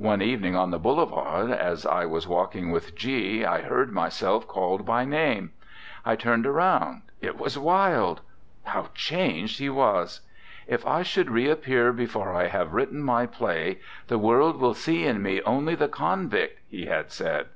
[0.00, 4.84] One evening on the Boulevards, as I was walking with G, I heard myself called
[4.84, 5.52] by name.
[6.04, 8.20] I turn around, it was Wilde!
[8.64, 10.22] How changed he was!
[10.66, 13.78] "If I should reappear before I have written my play,
[14.08, 17.46] the world will see in me only the convict," he had said.